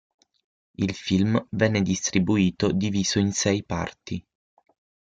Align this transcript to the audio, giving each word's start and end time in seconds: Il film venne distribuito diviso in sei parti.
Il 0.77 0.95
film 0.95 1.39
venne 1.51 1.83
distribuito 1.83 2.71
diviso 2.71 3.19
in 3.19 3.31
sei 3.33 3.63
parti. 3.63 4.25